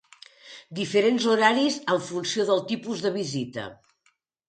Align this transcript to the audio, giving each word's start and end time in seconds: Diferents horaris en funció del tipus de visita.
Diferents 0.79 1.27
horaris 1.35 1.79
en 1.97 2.03
funció 2.09 2.49
del 2.51 2.67
tipus 2.75 3.07
de 3.07 3.15
visita. 3.23 3.73